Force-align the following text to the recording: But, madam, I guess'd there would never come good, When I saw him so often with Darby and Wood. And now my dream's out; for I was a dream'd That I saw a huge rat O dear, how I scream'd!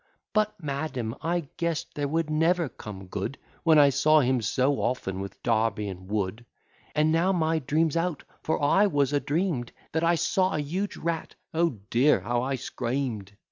But, 0.33 0.55
madam, 0.59 1.13
I 1.21 1.47
guess'd 1.57 1.89
there 1.93 2.07
would 2.07 2.27
never 2.27 2.67
come 2.67 3.05
good, 3.05 3.37
When 3.61 3.77
I 3.77 3.89
saw 3.89 4.21
him 4.21 4.41
so 4.41 4.81
often 4.81 5.19
with 5.21 5.43
Darby 5.43 5.87
and 5.87 6.09
Wood. 6.09 6.43
And 6.95 7.11
now 7.11 7.31
my 7.31 7.59
dream's 7.59 7.95
out; 7.95 8.23
for 8.41 8.59
I 8.63 8.87
was 8.87 9.13
a 9.13 9.19
dream'd 9.19 9.71
That 9.91 10.03
I 10.03 10.15
saw 10.15 10.55
a 10.55 10.59
huge 10.59 10.97
rat 10.97 11.35
O 11.53 11.77
dear, 11.91 12.21
how 12.21 12.41
I 12.41 12.55
scream'd! 12.55 13.33